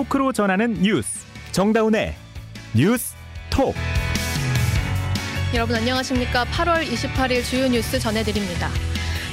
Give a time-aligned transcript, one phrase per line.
[0.00, 2.14] 토크로 전하는 뉴스 정다운의
[2.74, 3.14] 뉴스
[3.50, 3.74] 톡
[5.52, 6.46] 여러분 안녕하십니까?
[6.46, 8.70] 8월 28일 주요 뉴스 전해드립니다.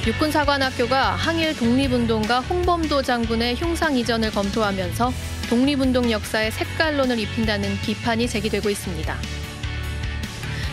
[0.06, 5.10] 육군사관학교가 항일 독립운동가 홍범도 장군의 흉상 이전을 검토하면서
[5.48, 9.16] 독립운동 역사에 색깔론을 입힌다는 비판이 제기되고 있습니다.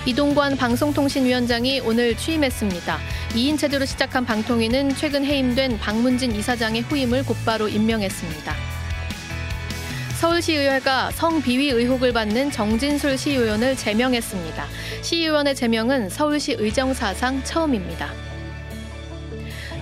[0.07, 2.99] 이동관 방송통신위원장이 오늘 취임했습니다.
[3.30, 8.74] 2인 체제로 시작한 방통위는 최근 해임된 박문진 이사장의 후임을 곧바로 임명했습니다.
[10.19, 14.65] 서울시의회가 성비위 의혹을 받는 정진술 시의원을 제명했습니다.
[15.01, 18.11] 시의원의 제명은 서울시 의정사상 처음입니다.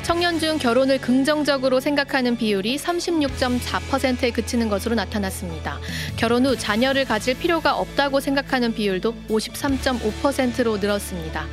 [0.03, 5.79] 청년 중 결혼을 긍정적으로 생각하는 비율이 36.4%에 그치는 것으로 나타났습니다.
[6.17, 11.45] 결혼 후 자녀를 가질 필요가 없다고 생각하는 비율도 53.5%로 늘었습니다.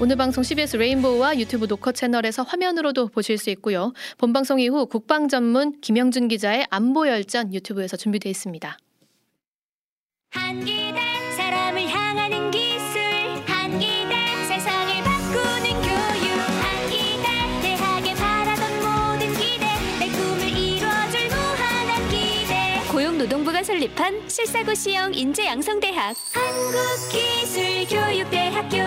[0.00, 3.92] 오늘 방송 CBS 레인보우와 유튜브 녹화 채널에서 화면으로도 보실 수 있고요.
[4.18, 8.78] 본 방송 이후 국방 전문 김영준 기자의 안보 열전 유튜브에서 준비되어 있습니다.
[23.76, 26.16] 설립한 실사고 시형 인재양성대학.
[26.32, 28.78] 한국기술교육대학교.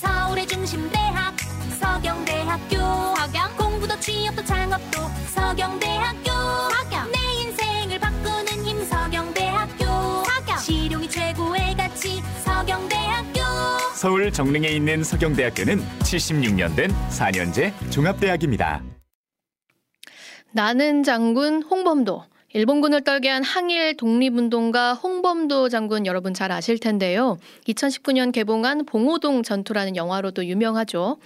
[0.00, 1.36] 서울의 중심 대학
[1.78, 2.76] 서경대학교.
[3.14, 3.56] 서경?
[3.56, 4.98] 공부도 취업도 창업도
[5.34, 6.24] 서경대학교.
[6.24, 7.12] 서경?
[7.12, 9.84] 내 인생을 바꾸는 힘 서경대학교.
[10.24, 10.58] 서경?
[10.58, 13.40] 실용이 최고의 가치 서경대학교.
[13.94, 18.82] 서울 정릉에 있는 서경대학교는 76년 된 4년제 종합대학입니다.
[20.50, 22.33] 나는 장군 홍범도.
[22.54, 27.36] 일본군을 떨게 한 항일 독립운동가 홍범도 장군 여러분 잘 아실 텐데요.
[27.66, 31.16] 2019년 개봉한 봉오동 전투라는 영화로도 유명하죠.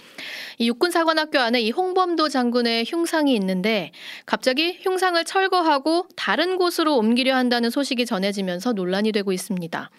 [0.57, 3.91] 이 육군사관학교 안에 이 홍범도 장군의 흉상이 있는데
[4.25, 9.91] 갑자기 흉상을 철거하고 다른 곳으로 옮기려 한다는 소식이 전해지면서 논란이 되고 있습니다.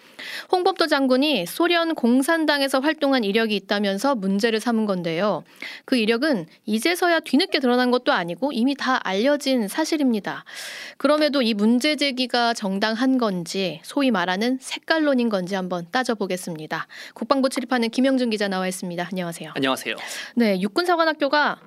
[0.51, 5.45] 홍범도 장군이 소련 공산당에서 활동한 이력이 있다면서 문제를 삼은 건데요.
[5.85, 10.45] 그 이력은 이제서야 뒤늦게 드러난 것도 아니고 이미 다 알려진 사실입니다.
[10.97, 16.87] 그럼에도 이 문제 제기가 정당한 건지 소위 말하는 색깔론인 건지 한번 따져보겠습니다.
[17.15, 19.09] 국방부 출입하는 김영준 기자 나와 있습니다.
[19.11, 19.53] 안녕하세요.
[19.55, 19.97] 안녕하세요.
[20.37, 21.59] 네, 육군사관학교가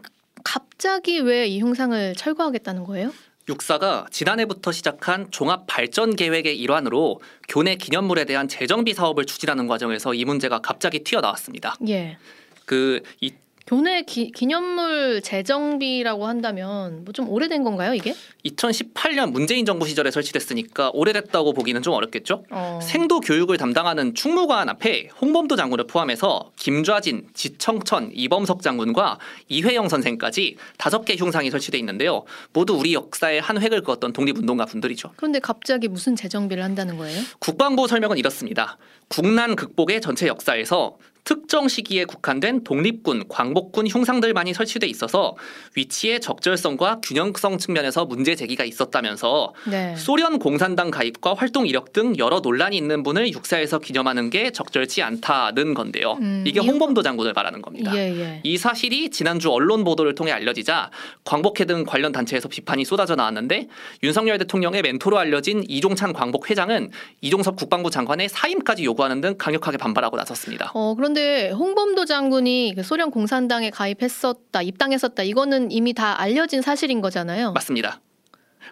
[0.44, 3.12] 갑자기 왜 이 흉상을 철거하겠다는 거예요?
[3.50, 10.24] 육사가 지난해부터 시작한 종합 발전 계획의 일환으로 교내 기념물에 대한 재정비 사업을 추진하는 과정에서 이
[10.26, 11.76] 문제가 갑자기 튀어나왔습니다.
[11.88, 12.18] 예.
[12.66, 13.34] 그 이,
[13.66, 18.16] 교내 기, 기념물 재정비라고 한다면 뭐 좀 오래된 건가요, 이게?
[18.44, 22.44] 2018년 문재인 정부 시절에 설치됐으니까 오래됐다고 보기는 좀 어렵겠죠.
[22.50, 22.80] 어.
[22.82, 31.06] 생도 교육을 담당하는 충무관 앞에 홍범도 장군을 포함해서 김좌진, 지청천, 이범석 장군과 이회영 선생까지 다섯
[31.06, 32.24] 개 흉상이 설치돼 있는데요.
[32.52, 35.12] 모두 우리 역사의 한 획을 그었던 독립운동가 분들이죠.
[35.16, 37.22] 그런데 갑자기 무슨 재정비를 한다는 거예요?
[37.38, 38.78] 국방부 설명은 이렇습니다.
[39.08, 45.36] 국난 극복의 전체 역사에서 특정 시기에 국한된 독립군, 광복군 흉상들만이 설치돼 있어서
[45.76, 49.96] 위치의 적절성과 균형성 측면에서 문제 제기가 있었다면서 네.
[49.96, 55.74] 소련 공산당 가입과 활동 이력 등 여러 논란이 있는 분을 육사에서 기념하는 게 적절치 않다는
[55.74, 56.18] 건데요.
[56.22, 57.96] 음, 이게 이- 홍범도 장군을 말하는 겁니다.
[57.96, 58.42] 예, 예.
[58.44, 60.92] 이 사실이 지난주 언론 보도를 통해 알려지자
[61.24, 63.68] 광복회 등 관련 단체에서 비판이 쏟아져 나왔는데
[64.04, 66.92] 윤석열 대통령의 멘토로 알려진 이종찬 광복 회장은
[67.22, 70.72] 이종섭 국방부 장관의 사임까지 요구하는 등 강력하게 반발하고 나섰습니다.
[70.74, 77.02] 어, 그런 데 홍범도 장군이 그 소련 공산당에 가입했었다, 입당했었다, 이거는 이미 다 알려진 사실인
[77.02, 77.54] 거잖아요.
[77.54, 78.02] 맞습니다.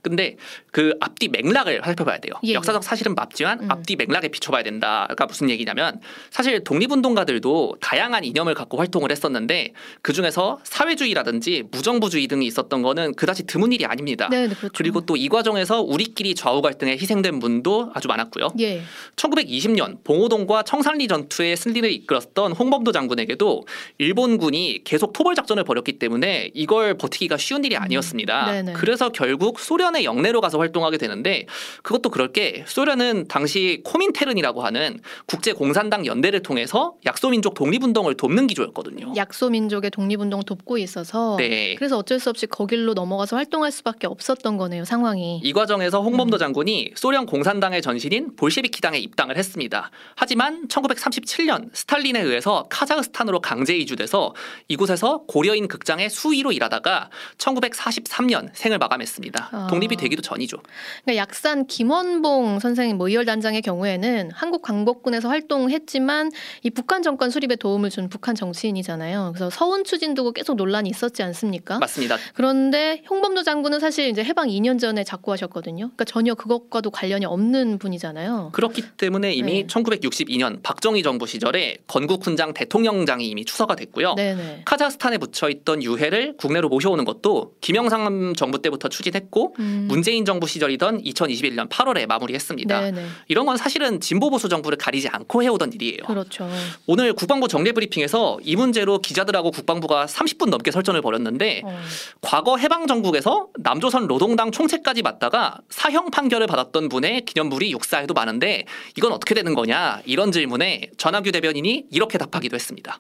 [0.02, 0.36] 근데
[0.72, 2.34] 그 앞뒤 맥락을 살펴봐야 돼요.
[2.44, 2.54] 예, 예.
[2.54, 3.72] 역사적 사실은 맞지만 음.
[3.72, 5.04] 앞뒤 맥락에 비춰봐야 된다.
[5.06, 12.46] 그러니까 무슨 얘기냐면 사실 독립운동가들도 다양한 이념을 갖고 활동을 했었는데 그 중에서 사회주의라든지 무정부주의 등이
[12.48, 14.28] 있었던 거는 그다지 드문 일이 아닙니다.
[14.30, 14.74] 네, 네, 그렇죠.
[14.76, 18.48] 그리고 또 이 과정에서 우리끼리 좌우 갈등에 희생된 분도 아주 많았고요.
[18.60, 18.82] 예.
[19.16, 23.64] 1920년 봉오동과 청산리 전투의 승리를 이끌었던 홍범도 장군에게도
[24.00, 28.62] 일본군이 계속 토벌 작전을 벌였기 때문에 이걸 버티기가 쉬운 일이 아니었습니다.
[28.62, 28.74] 음.
[28.76, 31.46] 그래서 결국 소련 의 영내로 가서 활동하게 되는데
[31.84, 39.14] 그것도 그럴 게 소련은 당시 코민테른이라고 하는 국제 공산당 연대를 통해서 약소민족 독립운동을 돕는 기조였거든요.
[39.16, 41.76] 약소 민족의 독립운동 돕고 있어서 네.
[41.76, 45.40] 그래서 어쩔 수 없이 거길로 넘어가서 활동할 수밖에 없었던 거네요, 상황이.
[45.44, 46.40] 이 과정에서 홍범도 음.
[46.40, 49.92] 장군이 소련 공산당의 전신인 볼셰비키당에 입당을 했습니다.
[50.16, 54.34] 하지만 1937년 스탈린에 의해서 카자흐스탄으로 강제 이주돼서
[54.68, 59.50] 이곳에서 고려인 극장의 수위로 일하다가 1943년 생을 마감했습니다.
[59.52, 59.68] 아.
[59.82, 60.58] 독립이 되기도 전이죠.
[61.04, 66.32] 그러니까 약산 김원봉 선생님 뭐 이열 단장의 경우에는 한국 광복군에서 활동했지만
[66.64, 69.32] 이 북한 정권 수립에 도움을 준 북한 정치인이잖아요.
[69.34, 71.80] 그래서 서운 추진 두고 계속 논란이 있었지 않습니까?
[71.80, 72.18] 맞습니다.
[72.36, 75.86] 그런데 홍범도 장군은 사실 이제 해방 2년 전에 작고하셨거든요.
[75.88, 78.52] 그러니까 전혀 그것과도 관련이 없는 분이잖아요.
[78.54, 79.68] 그렇기 때문에 이미 네.
[79.68, 84.14] 1962년 박정희 정부 시절에 건국훈장 대통령장이 이미 추서가 됐고요.
[84.16, 84.62] 네네.
[84.66, 89.71] 카자흐스탄에 붙여 있던 유해를 국내로 모셔오는 것도 김영삼 정부 때부터 추진했고 음.
[89.88, 92.82] 문재인 정부 시절이던 2021년 8월에 마무리했습니다.
[92.82, 93.06] 네네.
[93.28, 96.04] 이런 건 사실은 진보 보수 정부를 가리지 않고 해오던 일이에요.
[96.06, 96.50] 그렇죠.
[96.88, 101.80] 오늘 국방부 정례 브리핑에서 이 문제로 기자들하고 국방부가 30분 넘게 설전을 벌였는데 어.
[102.22, 108.66] 과거 해방 정국에서 남조선 노동당 총책까지 맡다가 사형 판결을 받았던 분의 기념물이 육사에도 많은데
[108.98, 113.00] 이건 어떻게 되는 거냐 이런 질문에 전하규 대변인이 이렇게 답하기도 했습니다.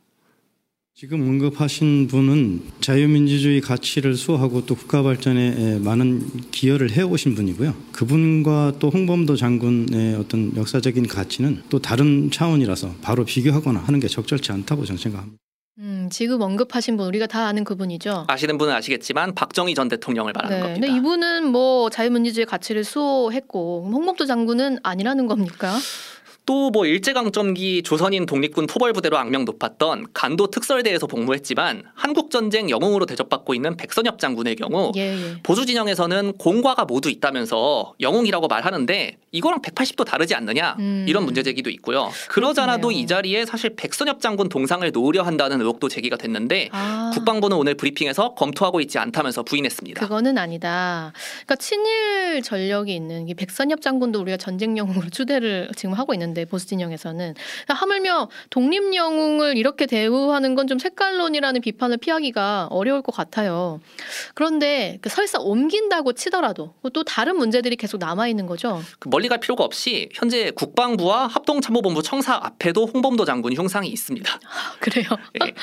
[0.93, 7.73] 지금 언급하신 분은 자유민주주의 가치를 수호하고 또 국가 발전에 많은 기여를 해오신 분이고요.
[7.93, 14.51] 그분과 또 홍범도 장군의 어떤 역사적인 가치는 또 다른 차원이라서 바로 비교하거나 하는 게 적절치
[14.51, 15.37] 않다고 저는 생각합니다.
[15.79, 18.25] 음, 지금 언급하신 분 우리가 다 아는 그분이죠.
[18.27, 20.61] 아시는 분은 아시겠지만 박정희 전 대통령을 말하는 네.
[20.61, 20.85] 겁니다.
[20.87, 25.75] 근데 이분은 뭐 자유민주주의 가치를 수호했고 홍범도 장군은 아니라는 겁니까?
[26.45, 33.75] 또 뭐 일제강점기 조선인 독립군 포벌부대로 악명 높았던 간도 특설대에서 복무했지만 한국전쟁 영웅으로 대접받고 있는
[33.77, 35.35] 백선엽 장군의 경우 예, 예.
[35.43, 41.05] 보수 진영에서는 공과가 모두 있다면서 영웅이라고 말하는데 이거랑 180도 다르지 않느냐 음.
[41.07, 42.09] 이런 문제 제기도 있고요.
[42.29, 43.03] 그러잖아도 그렇겠네요.
[43.03, 47.11] 이 자리에 사실 백선엽 장군 동상을 놓으려 한다는 의혹도 제기가 됐는데 아.
[47.13, 49.99] 국방부는 오늘 브리핑에서 검토하고 있지 않다면서 부인했습니다.
[50.01, 51.13] 그거는 아니다.
[51.45, 56.45] 그러니까 친일 전력이 있는 이 백선엽 장군도 우리가 전쟁 영웅으로 추대를 지금 하고 있는 데
[56.45, 63.13] 보수 진영에서는 그러니까 하물며 독립 영웅을 이렇게 대우하는 건 좀 색깔론이라는 비판을 피하기가 어려울 것
[63.13, 63.81] 같아요.
[64.35, 68.81] 그런데 그 설사 옮긴다고 치더라도 또 다른 문제들이 계속 남아 있는 거죠.
[68.99, 74.39] 그 멀리 갈 필요가 없이 현재 국방부와 합동참모본부 청사 앞에도 홍범도 장군 흉상이 있습니다.
[74.79, 75.07] 그래요.
[75.45, 75.53] 예.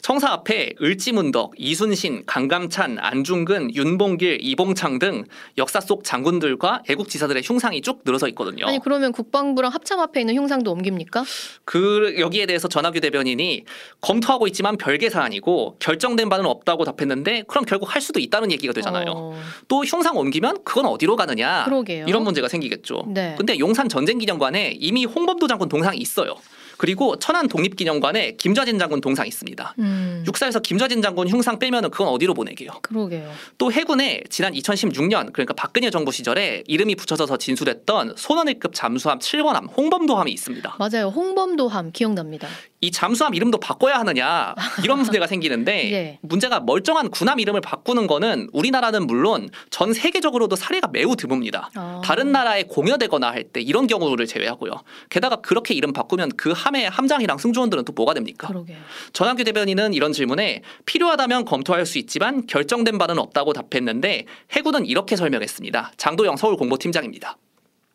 [0.00, 5.24] 청사 앞에 을지문덕, 이순신, 강감찬, 안중근, 윤봉길, 이봉창 등
[5.58, 8.66] 역사 속 장군들과 애국지사들의 흉상이 쭉 늘어서 있거든요.
[8.66, 11.24] 아니 그러면 국방부랑 합참 앞에 있는 흉상도 옮깁니까?
[11.64, 13.64] 그 여기에 대해서 전하규 대변인이
[14.00, 19.12] 검토하고 있지만 별개 사안이고 결정된 바는 없다고 답했는데 그럼 결국 할 수도 있다는 얘기가 되잖아요.
[19.14, 22.06] 어, 또 흉상 옮기면 그건 어디로 가느냐 그러게요.
[22.08, 23.04] 이런 문제가 생기겠죠.
[23.08, 23.34] 네.
[23.36, 26.36] 근데 용산 전쟁기념관에 이미 홍범도 장군 동상이 있어요.
[26.76, 29.74] 그리고 천안 독립기념관에 김좌진 장군 동상 있습니다.
[29.78, 32.70] 음, 육사에서 김좌진 장군 흉상 빼면은 그건 어디로 보내게요.
[32.82, 33.30] 그러게요.
[33.58, 40.30] 또 해군에 지난 2016년 그러니까 박근혜 정부 시절에 이름이 붙여져서 진술했던 손원일급 잠수함 7번함 홍범도함이
[40.32, 40.76] 있습니다.
[40.78, 41.08] 맞아요.
[41.08, 42.48] 홍범도함 기억납니다.
[42.80, 46.18] 이 잠수함 이름도 바꿔야 하느냐 이런 문제가 생기는데 예.
[46.20, 51.68] 문제가 멀쩡한 군함 이름을 바꾸는 거는 우리나라는 물론 전 세계적으로도 사례가 매우 드뭅니다.
[51.74, 52.02] 아.
[52.04, 54.72] 다른 나라에 공여되거나 할 때 이런 경우를 제외하고요.
[55.10, 58.48] 게다가 그렇게 이름 바꾸면 그 함의 함장이랑 승조원들은 또 뭐가 됩니까?
[58.48, 58.78] 그러게요.
[59.12, 65.92] 전학규 대변인은 이런 질문에 필요하다면 검토할 수 있지만 결정된 바는 없다고 답했는데 해군은 이렇게 설명했습니다.
[65.98, 67.36] 장도영 서울 공보팀장입니다.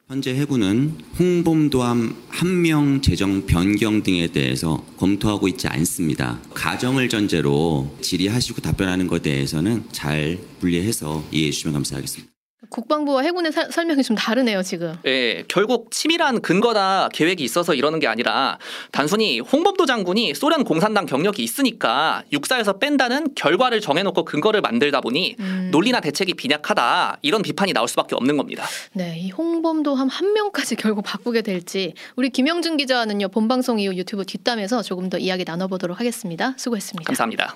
[0.07, 6.39] 현재 해군은 홍범도함 함명 재정 변경 등에 대해서 검토하고 있지 않습니다.
[6.54, 12.38] 가정을 전제로 질의하시고 답변하는 것에 대해서는 잘 분리해서 이해해 주시면 감사하겠습니다.
[12.69, 14.94] 국방부와 해군의 사- 설명이 좀 다르네요 지금.
[15.06, 18.57] 예, 결국 치밀한 근거나 계획이 있어서 이러는 게 아니라
[18.91, 25.69] 단순히 홍범도 장군이 소련 공산당 경력이 있으니까 육사에서 뺀다는 결과를 정해놓고 근거를 만들다 보니 음.
[25.72, 28.65] 논리나 대책이 빈약하다 이런 비판이 나올 수밖에 없는 겁니다.
[28.93, 34.81] 네, 이 홍범도함 한 명까지 결국 바꾸게 될지 우리 김영준 기자는요 본방송 이후 유튜브 뒷담에서
[34.81, 36.53] 조금 더 이야기 나눠보도록 하겠습니다.
[36.57, 37.07] 수고했습니다.
[37.07, 37.55] 감사합니다.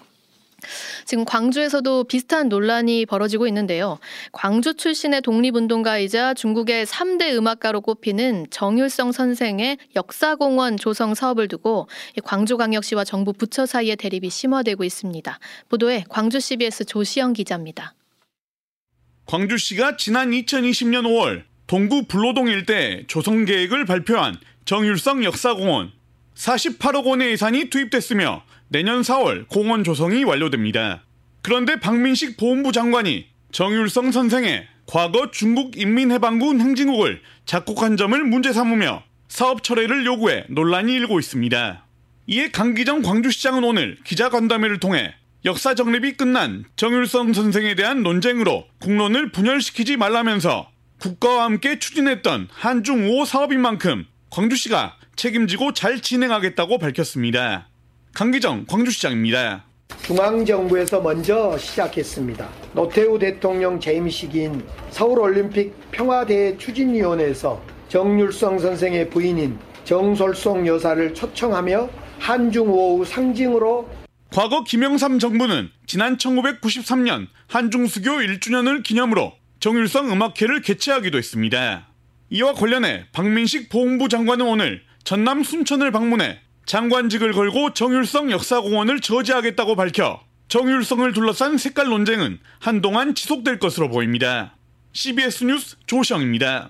[1.06, 4.00] 지금 광주에서도 비슷한 논란이 벌어지고 있는데요.
[4.32, 13.04] 광주 출신의 독립운동가이자 중국의 3대 음악가로 꼽히는 정율성 선생의 역사공원 조성 사업을 두고 이 광주광역시와
[13.04, 15.40] 정부 부처 사이의 대립이 심화되고 있습니다.
[15.70, 17.94] 보도에 광주 CBS 조시영 기자입니다.
[19.26, 25.92] 광주시가 지난 2020년 5월 동구 불로동 일대 조성 계획을 발표한 정율성 역사공원
[26.36, 31.04] 48억 원의 예산이 투입됐으며 내년 4월 공원 조성이 완료됩니다.
[31.42, 39.64] 그런데 박민식 보훈부 장관이 정율성 선생의 과거 중국 인민해방군 행진곡을 작곡한 점을 문제 삼으며 사업
[39.64, 41.86] 철회를 요구해 논란이 일고 있습니다.
[42.28, 45.14] 이에 강기정 광주시장은 오늘 기자간담회를 통해
[45.46, 53.26] 역사 정립이 끝난 정율성 선생에 대한 논쟁으로 국론을 분열시키지 말라면서 국가와 함께 추진했던 한중 5호
[53.26, 57.70] 사업인 만큼 광주시가 책임지고 잘 진행하겠다고 밝혔습니다.
[58.14, 59.66] 강기정 광주시장입니다.
[60.04, 62.50] 중앙정부에서 먼저 시작했습니다.
[62.74, 71.90] 노태우 대통령 재임 시기인 서울올림픽 평화대회 추진위원회에서 정율성 선생의 부인인 정솔송 여사를 초청하며
[72.20, 73.90] 한중우호 상징으로
[74.32, 81.88] 과거 김영삼 정부는 지난 1993년 한중수교 1주년을 기념으로 정율성 음악회를 개최하기도 했습니다.
[82.30, 90.22] 이와 관련해 박민식 보훈부 장관은 오늘 전남 순천을 방문해 장관직을 걸고 정율성 역사공원을 저지하겠다고 밝혀
[90.48, 94.56] 정율성을 둘러싼 색깔 논쟁은 한동안 지속될 것으로 보입니다.
[94.94, 96.70] CBS 뉴스 조시영입니다.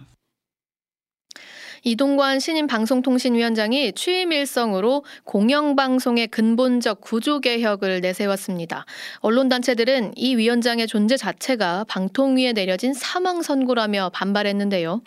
[1.86, 8.86] 이동관 신임 방송통신위원장이 취임 일성으로 공영방송의 근본적 구조 개혁을 내세웠습니다.
[9.20, 15.02] 언론단체들은 이 위원장의 존재 자체가 방통위에 내려진 사망 선고라며 반발했는데요.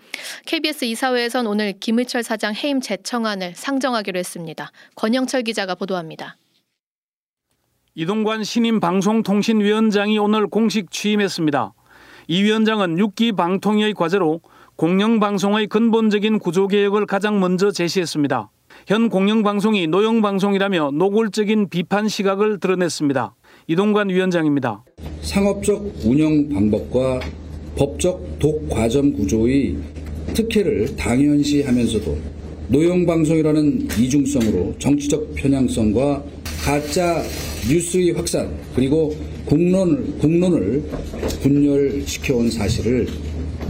[0.45, 4.71] KBS 이사회에선 오늘 김의철 사장 해임 재청안을 상정하기로 했습니다.
[4.97, 6.37] 권영철 기자가 보도합니다.
[7.95, 11.73] 이동관 신임 방송통신위원장이 오늘 공식 취임했습니다.
[12.29, 14.43] 이 위원장은 6기 방통위의 과제로
[14.77, 18.51] 공영방송의 근본적인 구조개혁을 가장 먼저 제시했습니다.
[18.87, 23.35] 현 공영방송이 노영방송이라며 노골적인 비판 시각을 드러냈습니다.
[23.69, 24.85] 이동관 위원장입니다.
[25.23, 27.21] 상업적 운영 방법과
[27.77, 29.77] 법적 독과점 구조의
[30.35, 32.19] 특혜를 당연시하면서도
[32.69, 36.23] 노영방송이라는 이중성으로 정치적 편향성과
[36.63, 37.23] 가짜
[37.67, 39.17] 뉴스의 확산 그리고
[39.47, 40.83] 국론을, 국론을
[41.43, 43.07] 분열시켜온 사실을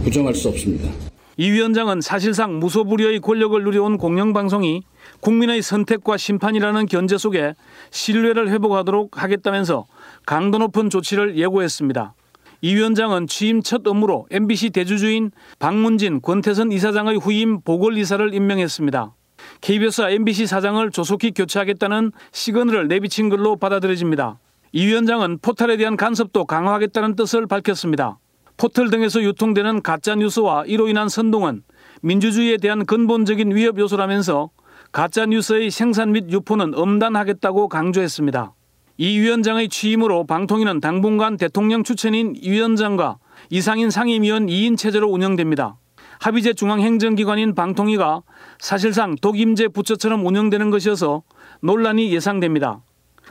[0.07, 0.89] 부정할 수 없습니다.
[1.35, 4.81] 이 위원장은 사실상 무소불위의 권력을 누려온 공영방송이
[5.19, 7.53] 국민의 선택과 심판이라는 견제 속에
[7.91, 9.85] 신뢰를 회복하도록 하겠다면서
[10.25, 12.13] 강도 높은 조치를 예고했습니다.
[12.61, 19.13] 이 위원장은 취임 첫 업무로 MBC 대주주인 박문진 권태선 이사장의 후임 보궐이사를 임명했습니다.
[19.59, 24.39] KBS와 MBC 사장을 조속히 교체하겠다는 시그널을 내비친 걸로 받아들여집니다.
[24.71, 28.19] 이 위원장은 포털에 대한 간섭도 강화하겠다는 뜻을 밝혔습니다.
[28.57, 31.61] 포털 등에서 유통되는 가짜 뉴스와 이로 인한 선동은
[32.01, 34.49] 민주주의에 대한 근본적인 위협 요소라면서
[34.91, 38.53] 가짜 뉴스의 생산 및 유포는 엄단하겠다고 강조했습니다.
[38.97, 43.19] 이 위원장의 취임으로 방통위는 당분간 대통령 추천인 위원장과
[43.51, 45.77] 이상인 상임위원 2인 체제로 운영됩니다.
[46.19, 48.23] 합의제 중앙행정기관인 방통위가
[48.57, 51.21] 사실상 독임제 부처처럼 운영되는 것이어서
[51.61, 52.81] 논란이 예상됩니다.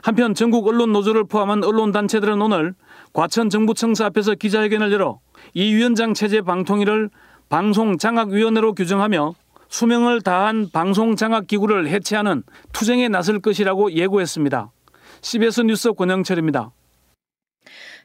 [0.01, 2.75] 한편 전국 언론 노조를 포함한 언론단체들은 오늘
[3.13, 5.19] 과천 정부청사 앞에서 기자회견을 열어
[5.53, 7.09] 이 위원장 체제 방통위를
[7.49, 9.33] 방송장악위원회로 규정하며
[9.69, 14.71] 수명을 다한 방송장악기구를 해체하는 투쟁에 나설 것이라고 예고했습니다.
[15.21, 16.71] CBS 뉴스 권영철입니다.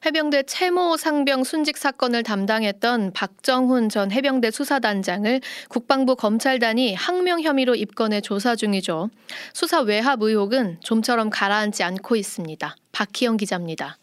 [0.05, 8.21] 해병대 채모 상병 순직 사건을 담당했던 박정훈 전 해병대 수사단장을 국방부 검찰단이 항명 혐의로 입건해
[8.21, 9.11] 조사 중이죠.
[9.55, 12.75] 수사 외압 의혹은 좀처럼 가라앉지 않고 있습니다.
[12.91, 13.97] 박희영 기자입니다.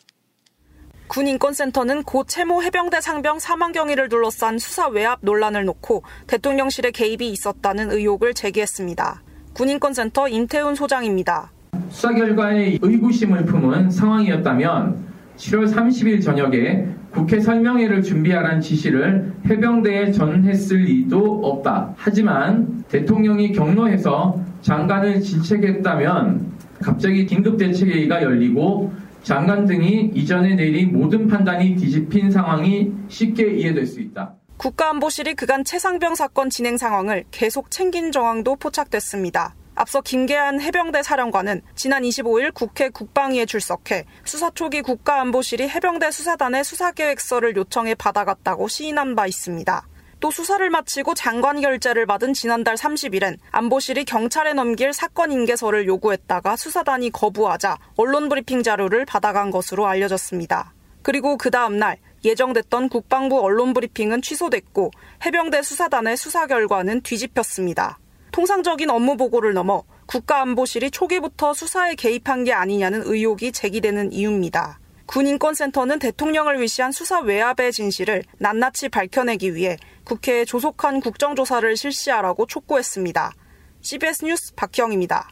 [1.10, 7.92] 군인권센터는 고 채모 해병대 상병 사망 경위를 둘러싼 수사 외압 논란을 놓고 대통령실의 개입이 있었다는
[7.92, 9.24] 의혹을 제기했습니다.
[9.54, 11.52] 군인권센터 임태훈 소장입니다.
[11.90, 15.04] 수사 결과에 의구심을 품은 상황이었다면
[15.36, 21.96] 7월 30일 저녁에 국회 설명회를 준비하라는 지시를 해병대에 전했을 리도 없다.
[21.98, 26.52] 하지만 대통령이 경로해서 장관을 질책했다면
[26.84, 28.94] 갑자기 긴급대책회의가 열리고
[29.30, 34.34] 장관 등이 이전에 내린 모든 판단이 뒤집힌 상황이 쉽게 이해될 수 있다.
[34.58, 39.54] 국가안보실이 그간 최상병 사건 진행 상황을 계속 챙긴 정황도 포착됐습니다.
[39.76, 47.56] 앞서 김계한 해병대 사령관은 지난 25일 국회 국방위에 출석해 수사 초기 국가안보실이 해병대 수사단의 수사계획서를
[47.56, 49.88] 요청해 받아갔다고 시인한 바 있습니다.
[50.20, 57.12] 또 수사를 마치고 장관 결재를 받은 지난달 30일엔 안보실이 경찰에 넘길 사건 인계서를 요구했다가 수사단이
[57.12, 60.74] 거부하자 언론 브리핑 자료를 받아간 것으로 알려졌습니다.
[61.02, 64.92] 그리고 그 다음날 예정됐던 국방부 언론 브리핑은 취소됐고
[65.26, 67.98] 해병대 수사단의 수사 결과는 뒤집혔습니다.
[68.32, 74.80] 통상적인 업무 보고를 넘어 국가안보실이 초기부터 수사에 개입한 게 아니냐는 의혹이 제기되는 이유입니다.
[75.10, 83.34] 군인권센터는 대통령을 위시한 수사 외압의 진실을 낱낱이 밝혀내기 위해 국회에 조속한 국정조사를 실시하라고 촉구했습니다.
[83.82, 85.32] CBS 뉴스 박희영입니다.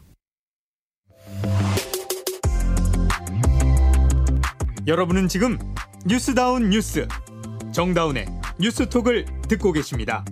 [4.88, 5.60] 여러분은 지금
[6.07, 7.07] 뉴스다운 뉴스
[7.72, 8.25] 정다운의
[8.60, 10.25] 뉴스톡을 듣고 계십니다.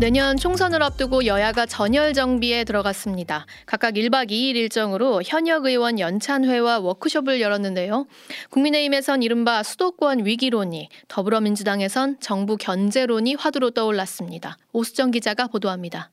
[0.00, 3.46] 내년 총선을 앞두고 여야가 전열 정비에 들어갔습니다.
[3.64, 8.06] 각각 1박 2일 일정으로 현역 의원 연찬회와 워크숍을 열었는데요.
[8.50, 14.56] 국민의힘에선 이른바 수도권 위기론이, 더불어민주당에선 정부 견제론이 화두로 떠올랐습니다.
[14.72, 16.10] 오수정 기자가 보도합니다.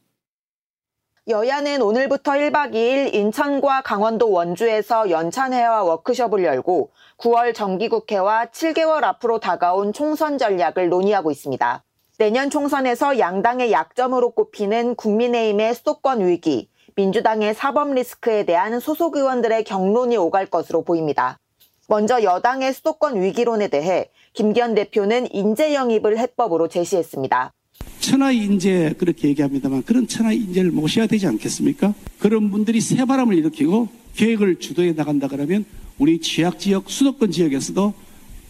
[1.27, 9.91] 여야는 오늘부터 1박 2일 인천과 강원도 원주에서 연찬회와 워크숍을 열고 9월 정기국회와 7개월 앞으로 다가온
[9.91, 11.83] 총선 전략을 논의하고 있습니다.
[12.21, 20.17] 내년 총선에서 양당의 약점으로 꼽히는 국민의힘의 수도권 위기, 민주당의 사법 리스크에 대한 소속 의원들의 경론이
[20.17, 21.39] 오갈 것으로 보입니다.
[21.87, 27.53] 먼저 여당의 수도권 위기론에 대해 김기현 대표는 인재 영입을 해법으로 제시했습니다.
[28.01, 31.95] 천하의 인재 그렇게 얘기합니다만 그런 천하의 인재를 모셔야 되지 않겠습니까?
[32.19, 35.65] 그런 분들이 새바람을 일으키고 계획을 주도해 나간다 그러면
[35.97, 37.95] 우리 취약 지역 수도권 지역에서도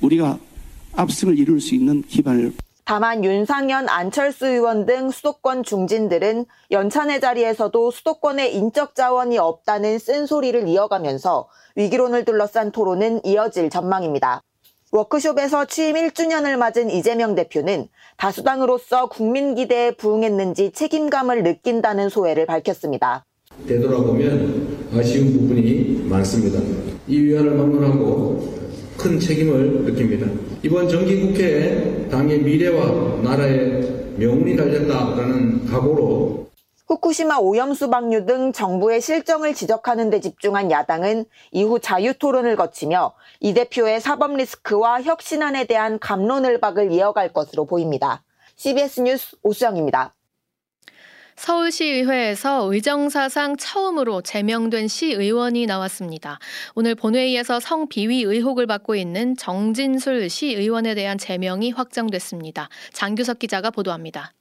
[0.02, 0.40] 우리가
[0.92, 2.52] 압승을 이룰 수 있는 기반을
[2.84, 11.48] 다만 윤상현, 안철수 의원 등 수도권 중진들은 연찬회 자리에서도 수도권에 인적 자원이 없다는 쓴소리를 이어가면서
[11.76, 14.42] 위기론을 둘러싼 토론은 이어질 전망입니다.
[14.92, 23.24] 워크숍에서 취임 1주년을 맞은 이재명 대표는 다수당으로서 국민 기대에 부응했는지 책임감을 느낀다는 소회를 밝혔습니다.
[23.68, 26.60] 되돌아보면 아쉬운 부분이 많습니다.
[27.08, 28.71] 이 위안을 막론하고
[29.02, 30.28] 큰 책임을 느낍니다.
[30.62, 33.82] 이번 정기국회에 당의 미래와 나라의
[34.18, 36.52] 명운이 달렸다라는 각오로
[36.88, 43.56] 후쿠시마 오염수 방류 등 정부의 실정을 지적하는 데 집중한 야당은 이후 자유 토론을 거치며 이
[43.56, 48.24] 대표의 사법 리스크와 혁신안에 대한 감론을 박을 이어갈 것으로 보입니다.
[48.56, 50.14] CBS 뉴스 오수영입니다.
[51.42, 56.38] 서울시의회에서 의정사상 처음으로 제명된 시의원이 나왔습니다.
[56.76, 62.70] 오늘 본회의에서 성비위 의혹을 받고 있는 정진술 시의원에 대한 제명이 확정됐습니다.
[62.94, 64.34] 장규석 기자가 보도합니다.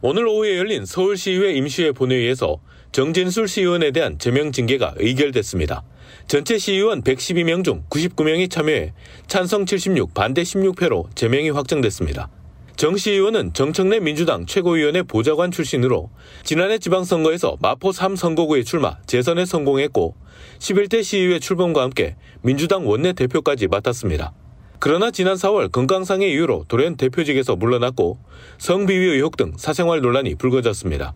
[0.00, 2.60] 오늘 오후에 열린 서울시의회 임시회 본회의에서
[2.92, 5.82] 정진술 시의원에 대한 제명 징계가 의결됐습니다.
[6.28, 8.92] 전체 시의원 112명 중 99명이 참여해
[9.26, 12.30] 찬성 76, 반대 16표로 제명이 확정됐습니다.
[12.78, 16.10] 정 시 의원은 정청래 민주당 최고위원회 보좌관 출신으로
[16.44, 20.14] 지난해 지방선거에서 마포 3선거구에 출마, 재선에 성공했고
[20.60, 24.32] 11대 시의회 출범과 함께 민주당 원내 대표까지 맡았습니다.
[24.78, 28.16] 그러나 지난 4월 건강상의 이유로 돌연 대표직에서 물러났고
[28.58, 31.14] 성비위 의혹 등 사생활 논란이 불거졌습니다.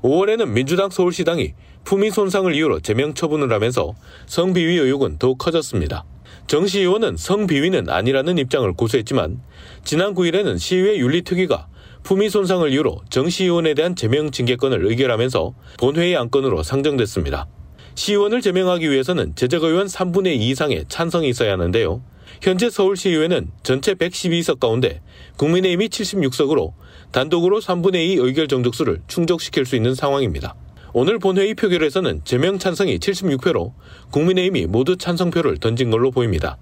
[0.00, 1.52] 5월에는 민주당 서울시당이
[1.84, 3.92] 품위 손상을 이유로 제명 처분을 하면서
[4.28, 6.06] 성비위 의혹은 더욱 커졌습니다.
[6.46, 9.40] 정 시의원은 성비위는 아니라는 입장을 고수했지만
[9.84, 11.68] 지난 9일에는 시의회 윤리특위가
[12.02, 17.46] 품위 손상을 이유로 정 시의원에 대한 제명 징계권을 의결하면서 본회의 안건으로 상정됐습니다.
[17.94, 22.02] 시의원을 제명하기 위해서는 제적 의원 3분의 2 이상의 찬성이 있어야 하는데요.
[22.40, 25.00] 현재 서울시의회는 전체 112석 가운데
[25.36, 26.72] 국민의힘이 76석으로
[27.12, 30.54] 단독으로 3분의 2 의결 정족수를 충족시킬 수 있는 상황입니다.
[30.94, 33.72] 오늘 본회의 표결에서는 제명 찬성이 76표로
[34.10, 36.58] 국민의힘이 모두 찬성표를 던진 걸로 보입니다.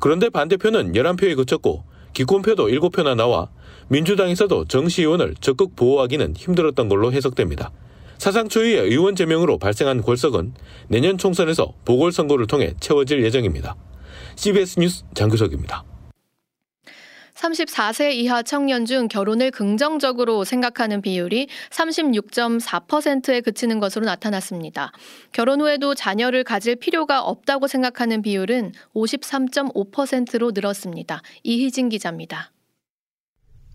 [0.00, 3.50] 그런데 반대표는 11표에 그쳤고 기권표도 7표나 나와
[3.88, 7.72] 민주당에서도 정 시의원을 적극 보호하기는 힘들었던 걸로 해석됩니다.
[8.16, 10.54] 사상 초유의 의원 제명으로 발생한 골석은
[10.88, 13.76] 내년 총선에서 보궐선거를 통해 채워질 예정입니다.
[14.36, 15.93] CBS 뉴스 장규석입니다.
[17.44, 24.92] 34세 이하 청년 중 결혼을 긍정적으로 생각하는 비율이 36.4%에 그치는 것으로 나타났습니다.
[25.32, 31.22] 결혼 후에도 자녀를 가질 필요가 없다고 생각하는 비율은 53.5%로 늘었습니다.
[31.42, 32.53] 이희진 기자입니다.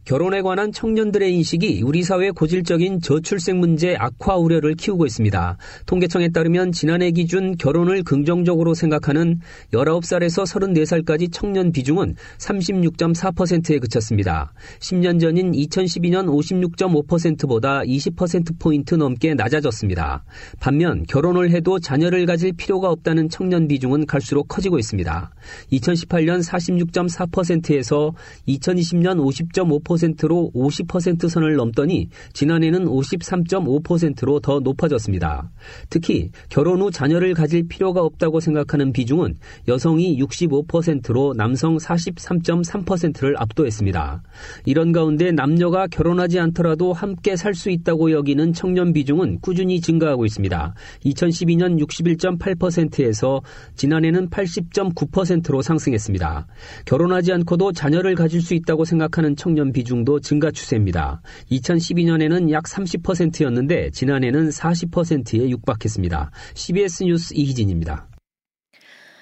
[0.05, 5.57] 결혼에 관한 청년들의 인식이 우리 사회 고질적인 저출생 문제 악화 우려를 키우고 있습니다.
[5.85, 9.39] 통계청에 따르면 지난해 기준 결혼을 긍정적으로 생각하는
[9.71, 14.51] 19살에서 34살까지 청년 비중은 36.4%에 그쳤습니다.
[14.79, 20.23] 10년 전인 2012년 56.5%보다 20%포인트 넘게 낮아졌습니다.
[20.59, 25.31] 반면 결혼을 해도 자녀를 가질 필요가 없다는 청년 비중은 갈수록 커지고 있습니다.
[25.71, 28.13] 2018년 46.4%에서
[28.47, 35.51] 2020년 50.5% 50%로 50% 선을 넘더니 지난해는 53.5%로 더 높아졌습니다.
[35.89, 39.35] 특히 결혼 후 자녀를 가질 필요가 없다고 생각하는 비중은
[39.67, 44.23] 여성이 65%로 남성 43.3%를 압도했습니다.
[44.65, 50.73] 이런 가운데 남녀가 결혼하지 않더라도 함께 살 수 있다고 여기는 청년 비중은 꾸준히 증가하고 있습니다.
[51.03, 53.41] 2012년 61.8%에서
[53.75, 56.47] 지난해는 80.9%로 상승했습니다.
[56.85, 61.21] 결혼하지 않고도 자녀를 가질 수 있다고 생각하는 청년 비중 비중도 증가 추세입니다.
[61.51, 66.31] 2012년에는 약 30%였는데 지난해는 40%에 육박했습니다.
[66.53, 68.07] CBS 뉴스 이희진입니다.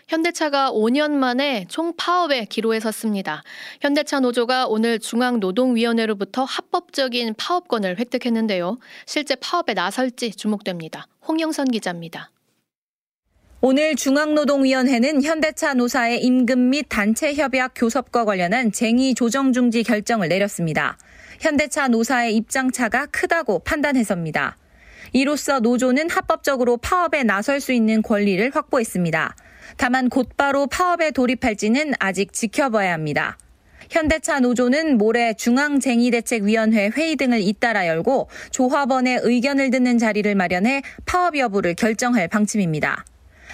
[0.08, 3.44] 현대차가 5년 만에 총 파업에 기로에 섰습니다.
[3.82, 8.78] 현대차 노조가 오늘 중앙노동위원회로부터 합법적인 파업권을 획득했는데요.
[9.06, 11.08] 실제 파업에 나설지 주목됩니다.
[11.28, 12.32] 홍영선 기자입니다.
[13.60, 20.96] 오늘 중앙노동위원회는 현대차 노사의 임금 및 단체 협약 교섭과 관련한 쟁의 조정 중지 결정을 내렸습니다.
[21.40, 24.58] 현대차 노사의 입장차가 크다고 판단해서입니다.
[25.12, 29.36] 이로써 노조는 합법적으로 파업에 나설 수 있는 권리를 확보했습니다.
[29.78, 33.40] 다만 곧바로 파업에 돌입할지는 아직 지켜봐야 합니다.
[33.90, 41.74] 현대차 노조는 모레 중앙쟁의대책위원회 회의 등을 잇따라 열고 조합원의 의견을 듣는 자리를 마련해 파업 여부를
[41.74, 43.04] 결정할 방침입니다.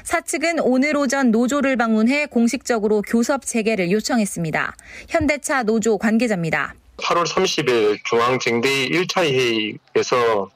[0.04, 4.76] 사측은 오늘 오전 노조를 방문해 공식적으로 교섭 재개를 요청했습니다.
[5.10, 6.76] 현대차 노조 관계자입니다.
[6.98, 10.50] 8월 30일 중앙쟁대위 1차 회의에서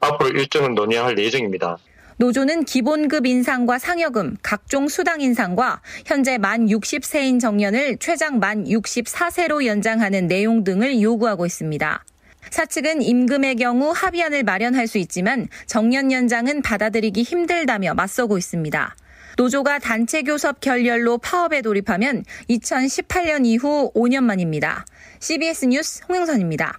[0.00, 1.78] 앞으로 일정을 논의할 예정입니다.
[2.16, 10.26] 노조는 기본급 인상과 상여금, 각종 수당 인상과 현재 만 60세인 정년을 최장 만 64세로 연장하는
[10.26, 12.04] 내용 등을 요구하고 있습니다.
[12.50, 18.96] 사측은 임금의 경우 합의안을 마련할 수 있지만 정년 연장은 받아들이기 힘들다며 맞서고 있습니다.
[19.36, 24.84] 노조가 단체 교섭 결렬로 파업에 돌입하면 2018년 이후 5년 만입니다.
[25.20, 26.78] CBS 뉴스 홍영선입니다.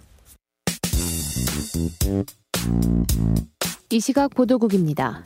[3.91, 5.23] 이 시각 보도국입니다.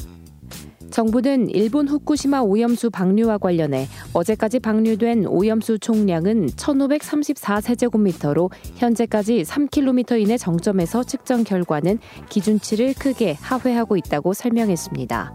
[0.92, 11.04] 정부는 일본 후쿠시마 오염수 방류와 관련해 어제까지 방류된 오염수 총량은 1,534세제곱미터로 현재까지 3km 이내 정점에서
[11.04, 11.98] 측정 결과는
[12.30, 15.34] 기준치를 크게 하회하고 있다고 설명했습니다.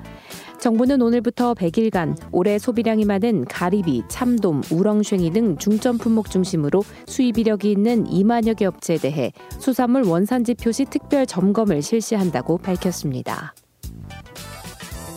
[0.59, 7.71] 정부는 오늘부터 100일간 올해 소비량이 많은 가리비, 참돔, 우렁쉥이 등 중점 품목 중심으로 수입 이력이
[7.71, 13.55] 있는 2만여 개 업체에 대해 수산물 원산지 표시 특별 점검을 실시한다고 밝혔습니다.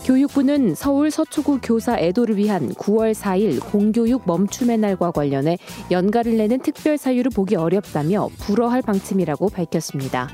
[0.04, 5.60] 교육부는 서울 서초구 교사 애도를 위한 9월 4일 공교육 멈춤의 날과 관련해
[5.92, 10.30] 연가를 내는 특별 사유를 보기 어렵다며 불허할 방침이라고 밝혔습니다.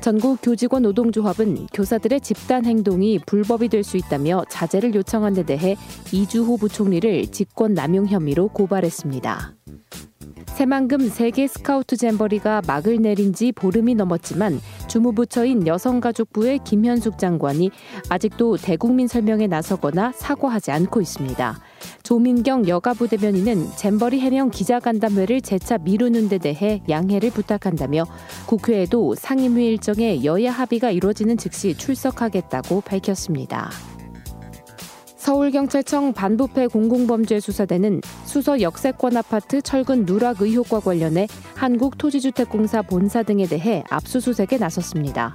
[0.00, 5.76] 전국 교직원 노동조합은 교사들의 집단 행동이 불법이 될 수 있다며 자제를 요청한 데 대해
[6.10, 9.54] 이주호 부총리를 직권 남용 혐의로 고발했습니다.
[10.46, 17.70] 새만금 세계 스카우트 잼버리가 막을 내린 지 보름이 넘었지만 주무부처인 여성가족부의 김현숙 장관이
[18.08, 21.58] 아직도 대국민 설명에 나서거나 사과하지 않고 있습니다.
[22.02, 28.04] 조민경 여가부 대변인은 잼버리 해명 기자간담회를 재차 미루는 데 대해 양해를 부탁한다며
[28.46, 33.70] 국회에도 상임위 일정에 여야 합의가 이루어지는 즉시 출석하겠다고 밝혔습니다.
[35.22, 44.58] 서울경찰청 반부패 공공범죄수사대는 수서 역세권 아파트 철근 누락 의혹과 관련해 한국토지주택공사 본사 등에 대해 압수수색에
[44.58, 45.32] 나섰습니다.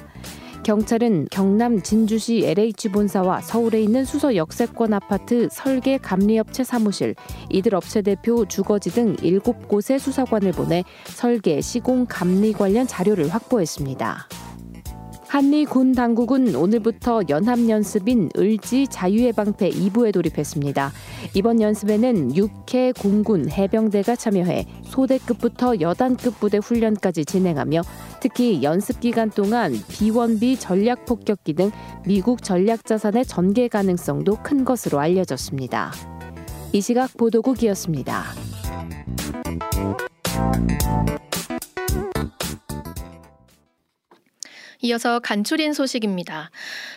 [0.63, 7.15] 경찰은 경남 진주시 LH 본사와 서울에 있는 수서 역세권 아파트 설계 감리업체 사무실,
[7.50, 14.28] 이들 업체 대표 주거지 등 7곳의 수사관을 보내 설계, 시공, 감리 관련 자료를 확보했습니다.
[15.28, 20.92] 한미 군 당국은 오늘부터 연합연습인 을지 자유해방패 2부에 돌입했습니다.
[21.34, 27.82] 이번 연습에는 6회 공군 해병대가 참여해 소대급부터 여단급 부대 훈련까지 진행하며
[28.22, 31.72] 특히 연습 기간 동안 비원비 전략 폭격기 등
[32.06, 35.92] 미국 전략 자산의 전개 가능성도 큰 것으로 알려졌습니다.
[36.72, 38.24] 이 시각 보도국이었습니다.
[44.82, 46.52] 이어서 간추린 소식입니다.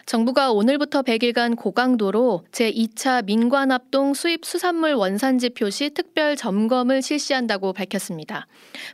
[0.06, 8.46] 정부가 오늘부터 100일간 고강도로 제2차 민관합동 수입 수산물 원산지 표시 특별 점검을 실시한다고 밝혔습니다.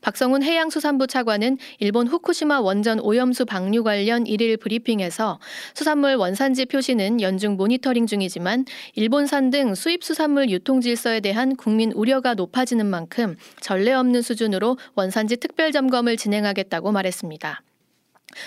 [0.02, 5.40] 박성훈 해양수산부 차관은 일본 후쿠시마 원전 오염수 방류 관련 1일 브리핑에서
[5.74, 12.34] 수산물 원산지 표시는 연중 모니터링 중이지만 일본산 등 수입 수산물 유통 질서에 대한 국민 우려가
[12.34, 17.62] 높아지는 만큼 전례 없는 수준으로 원산지 특별 점검을 진행하겠다고 말했습니다.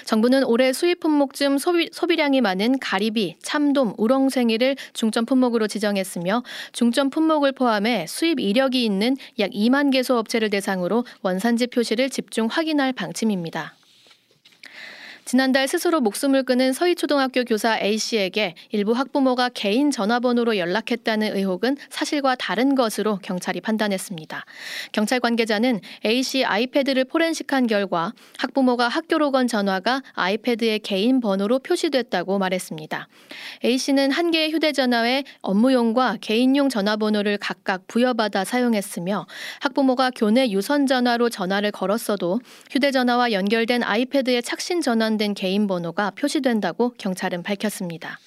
[0.05, 7.09] 정부는 올해 수입 품목 중 소비, 소비량이 많은 가리비, 참돔, 우렁생이를 중점 품목으로 지정했으며 중점
[7.09, 13.78] 품목을 포함해 수입 이력이 있는 약 2만 개소 업체를 대상으로 원산지 표시를 집중 확인할 방침입니다.
[15.29, 22.73] 지난달 스스로 목숨을 끊은 서희초등학교 교사 A씨에게 일부 학부모가 개인 전화번호로 연락했다는 의혹은 사실과 다른
[22.73, 24.43] 것으로 경찰이 판단했습니다.
[24.91, 33.07] 경찰 관계자는 A씨 아이패드를 포렌식한 결과 학부모가 학교로 건 전화가 아이패드의 개인 번호로 표시됐다고 말했습니다.
[33.63, 39.27] A씨는 한 개의 휴대전화에 업무용과 개인용 전화번호를 각각 부여받아 사용했으며
[39.59, 42.39] 학부모가 교내 유선 전화로 전화를 걸었어도
[42.71, 48.17] 휴대전화와 연결된 아이패드의 착신 전환 된 개인 번호가 표시된다고 경찰은 밝혔습니다.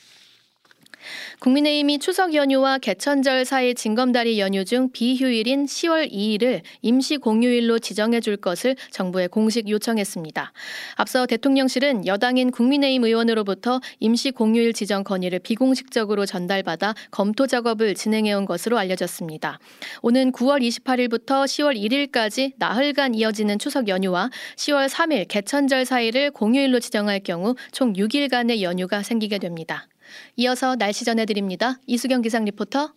[1.41, 8.37] 국민의힘이 추석 연휴와 개천절 사이 징검다리 연휴 중 비휴일인 10월 2일을 임시 공휴일로 지정해 줄
[8.37, 10.53] 것을 정부에 공식 요청했습니다.
[10.97, 18.47] 앞서 대통령실은 여당인 국민의힘 의원으로부터 임시 공휴일 지정 건의를 비공식적으로 전달받아 검토 작업을 진행해 온
[18.47, 19.59] 것으로 알려졌습니다.
[20.03, 27.21] 오는 9월 28일부터 10월 1일까지 나흘간 이어지는 추석 연휴와 10월 3일 개천절 사이를 공휴일로 지정할
[27.21, 29.87] 경우 총 6일간의 연휴가 생기게 됩니다.
[30.37, 31.79] 이어서 날씨 전해드립니다.
[31.87, 32.95] 이수경 기상 리포터.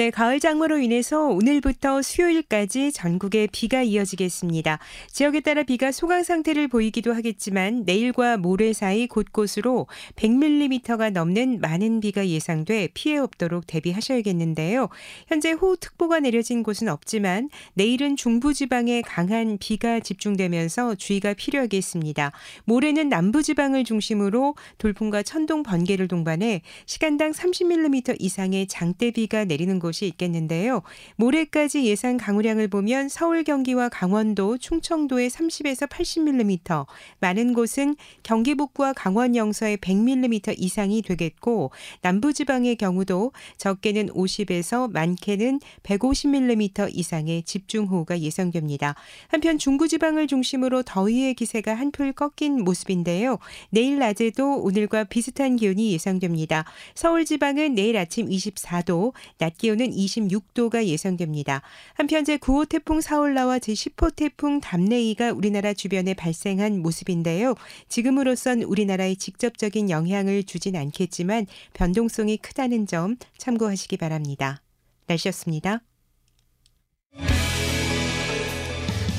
[0.00, 4.78] 네, 가을 장마로 인해서 오늘부터 수요일까지 전국에 비가 이어지겠습니다.
[5.12, 12.26] 지역에 따라 비가 소강 상태를 보이기도 하겠지만 내일과 모레 사이 곳곳으로 100mm가 넘는 많은 비가
[12.26, 14.88] 예상돼 피해 없도록 대비하셔야겠는데요.
[15.26, 22.32] 현재 호우특보가 내려진 곳은 없지만 내일은 중부지방에 강한 비가 집중되면서 주의가 필요하겠습니다.
[22.64, 30.82] 모레는 남부지방을 중심으로 돌풍과 천둥 번개를 동반해 시간당 30mm 이상의 장대비가 내리는 곳이 있겠는데요.
[31.16, 36.86] 모레까지 예상 강우량을 보면 서울, 경기와 강원도, 충청도에 30에서 80mm,
[37.20, 41.70] 많은 곳은 경기 북부와 강원 영서에 100mm 이상이 되겠고
[42.02, 48.94] 남부 지방의 경우도 적게는 50에서 많게는 150mm 이상의 집중호우가 예상됩니다.
[49.28, 53.38] 한편 중부 지방을 중심으로 더위의 기세가 한풀 꺾인 모습인데요.
[53.70, 56.64] 내일 낮에도 오늘과 비슷한 기온이 예상됩니다.
[56.94, 61.62] 서울 지방은 내일 아침 24도, 낮 기온은 26도가 예상됩니다.
[61.94, 67.54] 한편 제9호 태풍 사올라와 제10호 태풍 담내이가 우리나라 주변에 발생한 모습인데요.
[67.88, 74.62] 지금으로선 우리나라에 직접적인 영향을 주진 않겠지만 변동성이 크다는 점 참고하시기 바랍니다.
[75.06, 75.80] 날씨였습니다.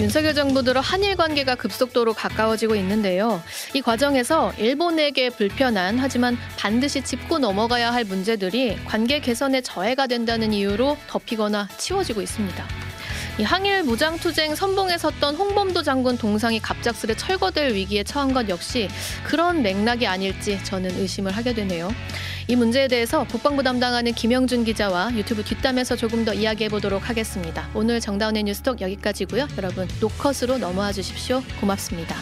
[0.01, 3.39] 윤석열 정부 들어 한일 관계가 급속도로 가까워지고 있는데요.
[3.75, 10.97] 이 과정에서 일본에게 불편한 하지만 반드시 짚고 넘어가야 할 문제들이 관계 개선에 저해가 된다는 이유로
[11.05, 12.65] 덮이거나 치워지고 있습니다.
[13.37, 18.89] 이 항일 무장투쟁 선봉에 섰던 홍범도 장군 동상이 갑작스레 철거될 위기에 처한 것 역시
[19.23, 21.89] 그런 맥락이 아닐지 저는 의심을 하게 되네요.
[22.51, 27.69] 이 문제에 대해서 국방부 담당하는 김영준 기자와 유튜브 뒷담에서 조금 더 이야기해 보도록 하겠습니다.
[27.73, 29.47] 오늘 정다운의 뉴스톡 여기까지고요.
[29.55, 31.41] 여러분 노컷으로 넘어와 주십시오.
[31.61, 32.17] 고맙습니다.